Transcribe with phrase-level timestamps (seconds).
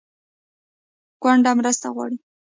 [1.21, 2.17] کونډه مرسته غواړي